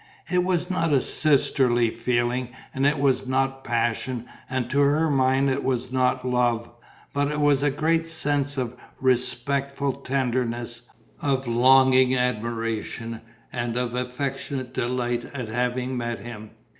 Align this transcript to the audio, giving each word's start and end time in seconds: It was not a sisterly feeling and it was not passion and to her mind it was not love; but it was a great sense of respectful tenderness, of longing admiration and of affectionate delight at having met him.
It 0.31 0.43
was 0.43 0.67
not 0.67 0.91
a 0.91 0.99
sisterly 0.99 1.91
feeling 1.91 2.49
and 2.73 2.87
it 2.87 2.97
was 2.97 3.27
not 3.27 3.63
passion 3.63 4.25
and 4.49 4.67
to 4.71 4.79
her 4.79 5.11
mind 5.11 5.47
it 5.51 5.63
was 5.63 5.91
not 5.91 6.27
love; 6.27 6.71
but 7.13 7.31
it 7.31 7.39
was 7.39 7.61
a 7.61 7.69
great 7.69 8.07
sense 8.07 8.57
of 8.57 8.75
respectful 8.99 9.91
tenderness, 9.93 10.89
of 11.21 11.47
longing 11.47 12.15
admiration 12.17 13.21
and 13.53 13.77
of 13.77 13.93
affectionate 13.93 14.73
delight 14.73 15.23
at 15.35 15.49
having 15.49 15.95
met 15.97 16.17
him. 16.17 16.49